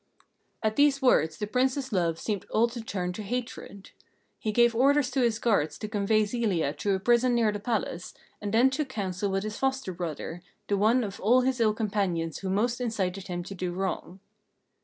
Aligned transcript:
At 0.63 0.77
these 0.77 0.99
words 0.99 1.37
the 1.37 1.45
Prince's 1.45 1.93
love 1.93 2.17
seemed 2.17 2.47
all 2.49 2.67
to 2.69 2.81
turn 2.81 3.13
to 3.13 3.21
hatred. 3.21 3.91
He 4.39 4.51
gave 4.51 4.73
orders 4.75 5.11
to 5.11 5.21
his 5.21 5.37
guards 5.37 5.77
to 5.77 5.87
convey 5.87 6.25
Zelia 6.25 6.73
to 6.73 6.95
a 6.95 6.99
prison 6.99 7.35
near 7.35 7.51
the 7.51 7.59
palace, 7.59 8.15
and 8.41 8.51
then 8.51 8.71
took 8.71 8.89
counsel 8.89 9.29
with 9.29 9.43
his 9.43 9.59
foster 9.59 9.93
brother, 9.93 10.41
the 10.67 10.75
one 10.75 11.03
of 11.03 11.19
all 11.19 11.41
his 11.41 11.59
ill 11.59 11.75
companions 11.75 12.39
who 12.39 12.49
most 12.49 12.81
incited 12.81 13.27
him 13.27 13.43
to 13.43 13.53
do 13.53 13.71
wrong. 13.73 14.19